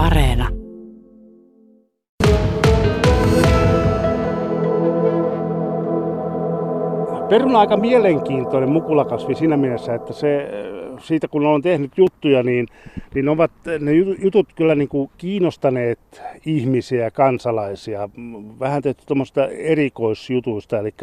[0.00, 0.48] Areena.
[7.28, 10.50] Peruna on aika mielenkiintoinen mukulakasvi siinä mielessä, että se,
[10.98, 12.66] siitä kun olen tehnyt juttuja, niin,
[13.14, 13.92] niin ovat ne
[14.22, 18.08] jutut kyllä niin kuin kiinnostaneet ihmisiä, kansalaisia.
[18.60, 20.94] Vähän tehty tuommoista erikoisjutuista, eli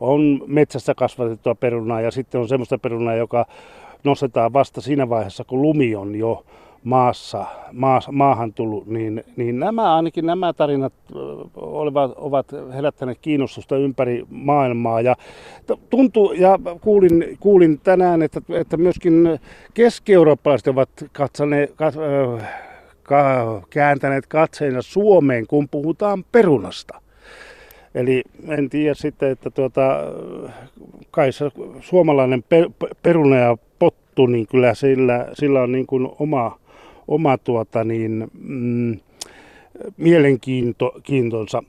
[0.00, 3.46] on metsässä kasvatettua perunaa ja sitten on semmoista perunaa, joka
[4.04, 6.44] nostetaan vasta siinä vaiheessa, kun lumi on jo
[6.84, 10.92] maassa, maas, maahan tullut, niin, niin nämä ainakin nämä tarinat
[11.56, 15.00] olivat, ovat herättäneet kiinnostusta ympäri maailmaa.
[15.00, 15.16] Ja
[15.90, 19.38] tuntuu, ja kuulin, kuulin tänään, että, että myöskin
[19.74, 21.94] keski-eurooppalaiset ovat katsaneet, kat,
[23.02, 27.00] ka, kääntäneet katseensa Suomeen, kun puhutaan perunasta.
[27.94, 29.82] Eli en tiedä sitten, että tuota,
[31.10, 31.44] kai se
[31.80, 32.44] suomalainen
[33.02, 36.58] peruna ja pottu, niin kyllä sillä, sillä on niin kuin oma,
[37.10, 38.98] oma tuota niin, mm,
[39.96, 41.62] mielenkiintonsa.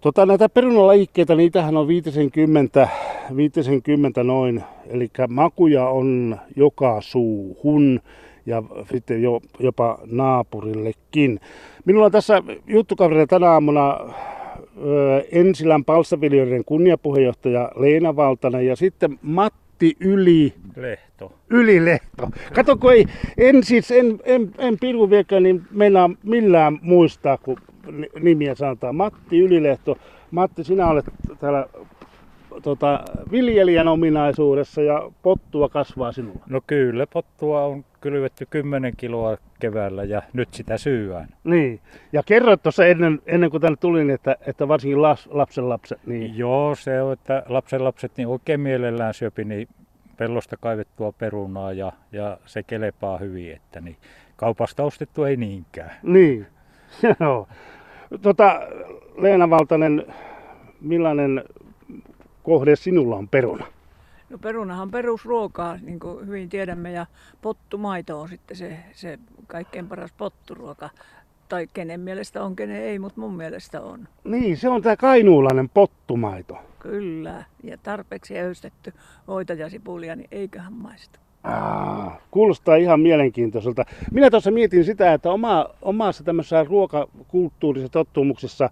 [0.00, 2.88] Tota, näitä perunalajikkeita, niitähän on 50,
[3.36, 8.00] 50 noin, eli makuja on joka suuhun
[8.46, 11.40] ja sitten jo, jopa naapurillekin.
[11.84, 13.98] Minulla on tässä juttukaverina tänä aamuna
[15.32, 19.18] Ensilän palstaviljelijöiden kunniapuheenjohtaja Leena Valtanen ja sitten
[19.82, 21.32] Matti Yli Lehto.
[21.50, 22.30] Ylilehto.
[22.54, 23.06] Kato, kun ei,
[23.38, 27.58] en siis, en, en, en Pirku viekään, niin meillä millään muistaa, kun
[28.20, 28.96] nimiä sanotaan.
[28.96, 29.98] Matti Ylilehto.
[30.30, 31.04] Matti, sinä olet
[31.40, 31.66] täällä
[32.62, 33.00] tota,
[33.30, 36.44] viljelijän ominaisuudessa ja pottua kasvaa sinulla.
[36.48, 41.28] No kyllä, pottua on kylvetty 10 kiloa keväällä ja nyt sitä syyään.
[41.44, 41.80] Niin,
[42.12, 45.98] ja kerroit tuossa ennen, ennen kuin tänne tulin, että, että varsinkin las, lapsen lapset.
[46.06, 46.38] Niin...
[46.38, 49.68] Joo, se on, että lapsen lapset niin oikein mielellään syöpi niin
[50.16, 53.96] pellosta kaivettua perunaa ja, ja se kelepaa hyvin, että niin
[54.36, 55.92] kaupasta ostettu ei niinkään.
[56.02, 56.46] Niin,
[57.20, 57.48] joo.
[58.22, 58.60] Tota,
[59.16, 60.06] Leena Valtanen,
[60.80, 61.44] millainen
[62.42, 63.66] kohde sinulla on peruna?
[64.30, 67.06] No perunahan perusruokaa, niin kuin hyvin tiedämme, ja
[67.42, 70.90] pottumaito on sitten se, se kaikkein paras potturuoka.
[71.48, 74.08] Tai kenen mielestä on, kenen ei, mutta mun mielestä on.
[74.24, 76.56] Niin, se on tämä kainuulainen pottumaito.
[76.78, 78.92] Kyllä, ja tarpeeksi öystetty
[79.28, 81.18] voita ja sipulia, niin eiköhän maistu.
[81.44, 83.84] Aa, kuulostaa ihan mielenkiintoiselta.
[84.12, 88.70] Minä tuossa mietin sitä, että oma, omassa tämmöisessä ruokakulttuurisessa tottumuksessa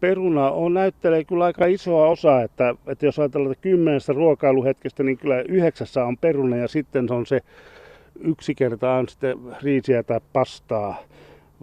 [0.00, 5.18] peruna on, näyttelee kyllä aika isoa osaa, että, että jos ajatellaan että kymmenestä ruokailuhetkestä, niin
[5.18, 7.40] kyllä yhdeksässä on peruna ja sitten se on se
[8.20, 10.96] yksi kerta on sitten riisiä tai pastaa.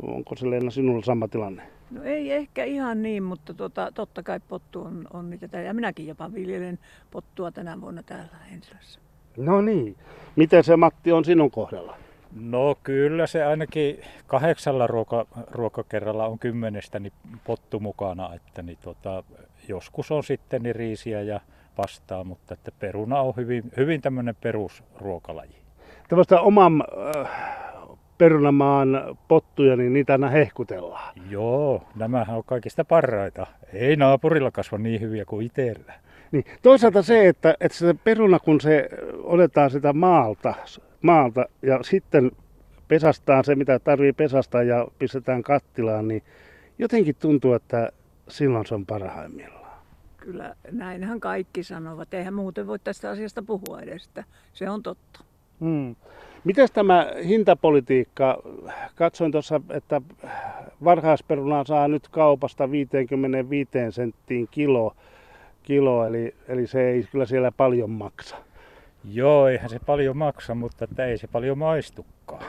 [0.01, 1.63] Onko se Leena sinulla sama tilanne?
[1.91, 5.61] No ei ehkä ihan niin, mutta tota, totta kai pottu on, on niitä.
[5.61, 6.79] Ja minäkin jopa viljelen
[7.11, 8.99] pottua tänä vuonna täällä Ensilässä.
[9.37, 9.95] No niin.
[10.35, 11.97] Miten se Matti on sinun kohdalla?
[12.39, 19.23] No kyllä se ainakin kahdeksalla ruoka, ruokakerralla on kymmenestä niin pottu mukana, että niin tota,
[19.67, 21.39] joskus on sitten niin riisiä ja
[21.75, 25.55] pastaa, mutta että peruna on hyvin, hyvin tämmöinen perusruokalaji.
[26.07, 26.83] Tällaista oman
[27.15, 27.27] äh,
[28.17, 31.13] perunamaan pottuja, niin niitä aina hehkutellaan.
[31.29, 33.47] Joo, nämähän on kaikista parhaita.
[33.73, 35.93] Ei naapurilla kasva niin hyviä kuin itsellä.
[36.31, 38.89] Niin, toisaalta se, että, että se peruna, kun se
[39.23, 40.53] otetaan sitä maalta,
[41.01, 42.31] maalta ja sitten
[42.87, 46.23] pesastaan se, mitä tarvii pesasta ja pistetään kattilaan, niin
[46.79, 47.91] jotenkin tuntuu, että
[48.29, 49.81] silloin se on parhaimmillaan.
[50.17, 52.13] Kyllä näinhän kaikki sanovat.
[52.13, 54.23] Eihän muuten voi tästä asiasta puhua edes, että
[54.53, 55.23] se on totta.
[55.59, 55.95] Hmm.
[56.43, 58.43] Miten tämä hintapolitiikka?
[58.95, 60.01] Katsoin tuossa, että
[60.83, 64.95] varhaisperunaa saa nyt kaupasta 55 senttiin kilo,
[65.63, 68.35] kilo eli, eli se ei kyllä siellä paljon maksa.
[69.05, 72.43] Joo, eihän se paljon maksa, mutta että ei se paljon maistukaan.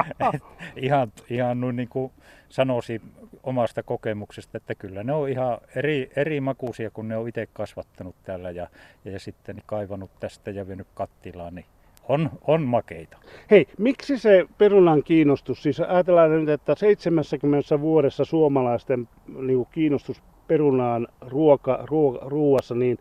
[0.76, 2.12] ihan ihan niin kuin
[2.48, 3.02] sanoisin
[3.42, 8.14] omasta kokemuksesta, että kyllä ne on ihan eri, eri makuisia, kun ne on itse kasvattanut
[8.22, 8.66] täällä ja,
[9.04, 11.66] ja sitten kaivannut tästä ja vienyt kattilaan, niin
[12.08, 13.16] on, on makeita.
[13.50, 19.08] Hei, miksi se perunan kiinnostus, siis ajatellaan nyt, että 70 vuodessa suomalaisten
[19.38, 22.98] niin kiinnostus perunaan ruoka, ruoka, ruuassa, niin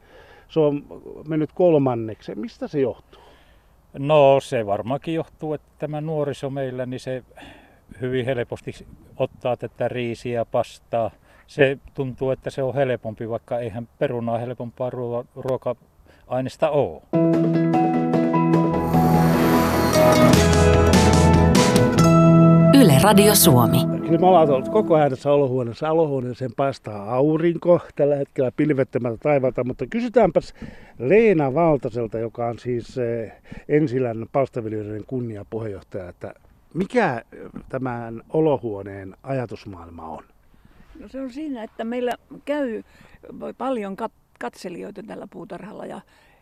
[0.49, 0.83] se on
[1.27, 2.35] mennyt kolmanneksi.
[2.35, 3.21] Mistä se johtuu?
[3.97, 7.23] No se varmaankin johtuu, että tämä nuoriso meillä, niin se
[8.01, 8.71] hyvin helposti
[9.17, 11.11] ottaa tätä riisiä ja pastaa.
[11.47, 14.89] Se tuntuu, että se on helpompi, vaikka eihän perunaa helpompaa
[15.35, 17.01] ruoka-aineesta ole.
[22.73, 23.98] Yle Radio Suomi.
[24.09, 25.91] Kyllä me ollaan ollut koko ajan tässä olohuoneessa.
[25.91, 30.53] Olohuoneeseen paistaa aurinko tällä hetkellä pilvettömältä taivalta, mutta kysytäänpäs
[30.99, 33.31] Leena Valtaselta, joka on siis eh,
[33.67, 36.33] Ensilän palstaviljelijöiden kunniapuheenjohtaja, että
[36.73, 37.21] mikä
[37.69, 40.23] tämän olohuoneen ajatusmaailma on?
[40.99, 42.11] No se on siinä, että meillä
[42.45, 42.83] käy
[43.57, 46.01] paljon kat- katselijoita tällä puutarhalla ja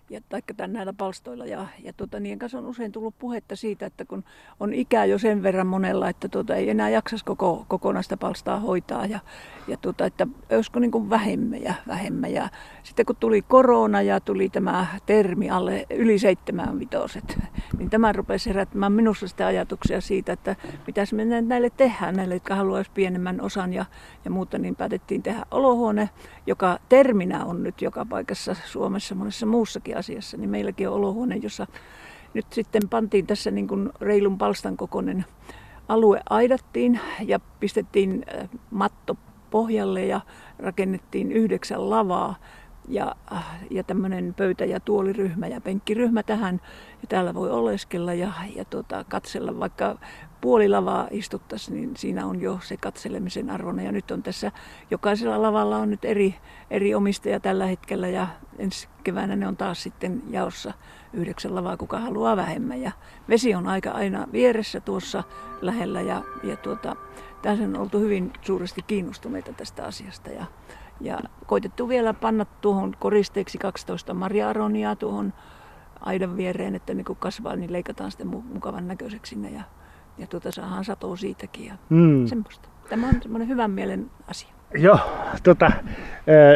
[0.09, 1.45] ja taikka tämän näillä palstoilla.
[1.45, 4.23] Ja, ja tuota, niiden kanssa on usein tullut puhetta siitä, että kun
[4.59, 9.05] on ikää jo sen verran monella, että tuota, ei enää jaksas koko, kokonaista palstaa hoitaa
[9.05, 9.19] ja,
[9.67, 12.33] ja tuota, että olisiko niin vähemmän ja vähemmän.
[12.33, 12.49] Ja
[12.83, 17.37] sitten kun tuli korona ja tuli tämä termi alle yli seitsemän vitoset,
[17.77, 20.55] niin tämä rupesi herättämään minussa sitä ajatuksia siitä, että
[20.87, 23.85] mitäs me näille tehdään, näille, jotka haluaisivat pienemmän osan ja,
[24.25, 26.09] ja muuta, niin päätettiin tehdä olohuone,
[26.47, 31.67] joka terminä on nyt joka paikassa Suomessa monessa muussakin asiassa, niin meilläkin on olohuone, jossa
[32.33, 35.25] nyt sitten pantiin tässä niin kuin reilun palstan kokoinen
[35.87, 39.17] alue aidattiin ja pistettiin äh, matto
[39.49, 40.21] pohjalle ja
[40.59, 42.35] rakennettiin yhdeksän lavaa
[42.87, 46.61] ja, äh, ja tämmöinen pöytä- ja tuoliryhmä ja penkkiryhmä tähän.
[47.01, 49.97] Ja täällä voi oleskella ja, ja tuota, katsella, vaikka
[50.41, 53.81] puoli lavaa istuttaisiin, niin siinä on jo se katselemisen arvona.
[53.81, 54.51] Ja nyt on tässä,
[54.91, 56.35] jokaisella lavalla on nyt eri,
[56.71, 60.73] eri omistaja tällä hetkellä ja ensi keväänä ne on taas sitten jaossa
[61.13, 62.81] yhdeksän lavaa, kuka haluaa vähemmän.
[62.81, 62.91] Ja
[63.29, 65.23] vesi on aika aina vieressä tuossa
[65.61, 66.95] lähellä ja, ja tuota,
[67.41, 70.29] tässä on oltu hyvin suuresti kiinnostuneita tästä asiasta.
[70.29, 70.45] Ja,
[71.01, 75.33] ja koitettu vielä panna tuohon koristeeksi 12 marja-aroniaa tuohon
[75.99, 79.61] aidan viereen, että niin kun kasvaa, niin leikataan sitten mukavan näköiseksi sinne ja,
[80.17, 82.27] ja tuota, saadaan satoa siitäkin ja mm.
[82.27, 82.69] semmoista.
[82.89, 84.49] Tämä on semmoinen hyvän mielen asia.
[84.73, 84.99] Joo,
[85.43, 85.71] tota,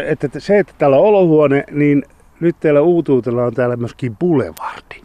[0.08, 2.04] että se, että täällä on olohuone, niin
[2.40, 5.02] nyt teillä uutuutella on täällä myöskin Boulevard.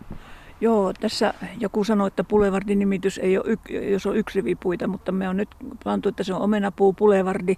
[0.60, 3.58] Joo, tässä joku sanoi, että Boulevardin nimitys ei ole,
[3.90, 5.48] jos on yksi rivipuita, mutta me on nyt
[5.84, 7.54] pantu, että se on omenapuu Boulevard.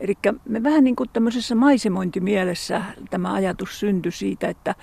[0.00, 0.14] Eli
[0.48, 4.74] me vähän niin kuin tämmöisessä maisemointimielessä tämä ajatus syntyi siitä, että,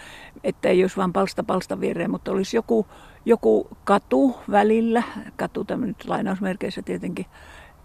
[0.43, 2.87] että ei olisi vain palsta palsta viereen, mutta olisi joku,
[3.25, 5.03] joku katu välillä,
[5.35, 7.25] katu tämmöinen lainausmerkeissä tietenkin,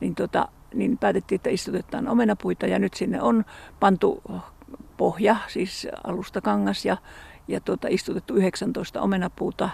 [0.01, 3.45] niin, tota, niin päätettiin, että istutetaan omenapuita ja nyt sinne on
[3.81, 4.23] pantu
[4.97, 6.97] pohja, siis alustakangas ja,
[7.49, 9.71] ja tuota, istutettu 19 omenapuuta,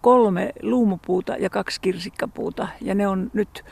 [0.00, 2.68] kolme luumupuuta ja kaksi kirsikkapuuta.
[2.80, 3.64] Ja ne on nyt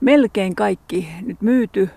[0.00, 1.90] melkein kaikki nyt myyty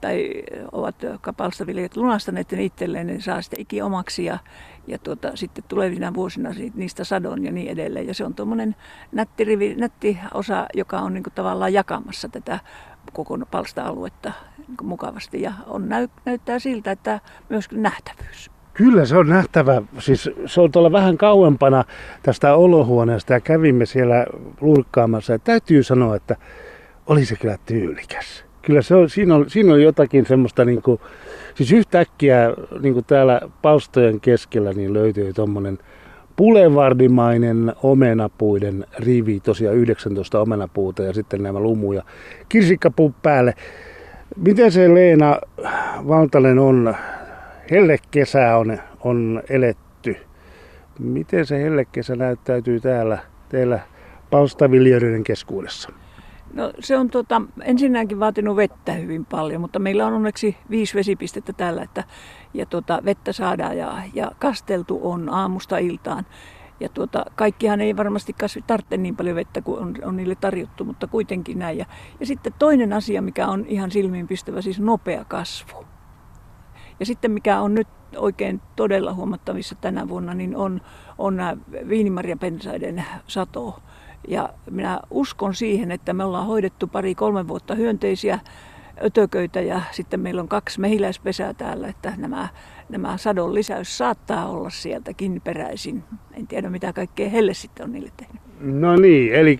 [0.00, 0.42] tai
[0.72, 4.38] ovat kapalstaviljelijät lunastaneet ne itselleen, ne saa sitten iki omaksi ja,
[4.86, 8.06] ja tuota, sitten tulevina vuosina niistä sadon ja niin edelleen.
[8.06, 8.76] Ja se on tuommoinen
[9.12, 12.60] nätti, rivi, nätti osa, joka on niin tavallaan jakamassa tätä
[13.12, 18.50] koko palsta-aluetta niin mukavasti ja on, näy, näyttää siltä, että myös nähtävyys.
[18.74, 19.82] Kyllä se on nähtävä.
[19.98, 21.84] Siis se on tuolla vähän kauempana
[22.22, 24.26] tästä olohuoneesta ja kävimme siellä
[24.60, 25.32] lurkkaamassa.
[25.32, 26.36] Ja täytyy sanoa, että
[27.06, 28.47] oli se kyllä tyylikäs.
[28.68, 31.00] Kyllä se on, siinä, on, siinä on jotakin semmoista, niin kuin,
[31.54, 35.78] siis yhtäkkiä niin kuin täällä palstojen keskellä niin löytyy tuommoinen
[36.36, 42.02] pulevardimainen omenapuiden rivi, tosiaan 19 omenapuuta ja sitten nämä lumuja
[42.48, 43.54] kirsikkapuun päälle.
[44.36, 45.38] Miten se Leena
[46.08, 46.94] Valtanen on,
[47.70, 50.16] hellekesä on, on eletty.
[50.98, 53.18] Miten se hellekesä näyttäytyy täällä
[53.48, 53.80] teillä
[54.30, 55.90] palstaviljelijöiden keskuudessa?
[56.52, 61.52] No se on tota, ensinnäkin vaatinut vettä hyvin paljon, mutta meillä on onneksi viisi vesipistettä
[61.52, 62.04] tällä, että
[62.54, 66.26] ja tota, vettä saadaan ja, ja kasteltu on aamusta iltaan.
[66.80, 70.84] Ja tuota, kaikkihan ei varmasti kasvi tarvitse niin paljon vettä kuin on, on niille tarjottu,
[70.84, 71.78] mutta kuitenkin näin.
[71.78, 71.86] Ja,
[72.20, 75.84] ja sitten toinen asia, mikä on ihan silmiinpistävä, siis nopea kasvu.
[77.00, 80.80] Ja sitten mikä on nyt oikein todella huomattavissa tänä vuonna, niin on,
[81.18, 81.56] on nämä
[81.88, 83.82] viinimarjapensaiden sato.
[84.28, 88.38] Ja minä uskon siihen, että me ollaan hoidettu pari-kolme vuotta hyönteisiä
[89.04, 92.48] ötököitä ja sitten meillä on kaksi mehiläispesää täällä, että nämä,
[92.88, 96.04] nämä sadon lisäys saattaa olla sieltäkin peräisin.
[96.34, 98.42] En tiedä mitä kaikkea helle sitten on niille tehnyt.
[98.60, 99.58] No niin, eli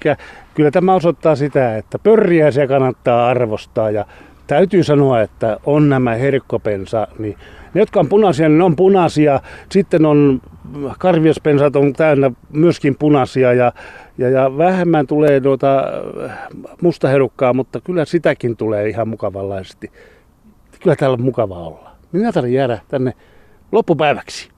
[0.55, 4.05] kyllä tämä osoittaa sitä, että pörriäisiä kannattaa arvostaa ja
[4.47, 7.37] täytyy sanoa, että on nämä herkkopensa, niin
[7.75, 9.41] ne, jotka on punaisia, niin ne on punaisia.
[9.71, 10.41] Sitten on
[10.99, 13.73] karviospensat on täynnä myöskin punaisia ja,
[14.19, 15.83] ja, ja vähemmän tulee noita
[16.83, 19.91] mustaherukkaa, mutta kyllä sitäkin tulee ihan mukavanlaisesti.
[20.81, 21.91] Kyllä täällä on mukava olla.
[22.13, 23.13] Minä tarvitsen jäädä tänne
[23.73, 24.49] loppupäiväksi.